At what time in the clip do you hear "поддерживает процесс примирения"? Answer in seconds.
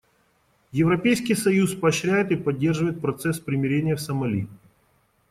2.35-3.95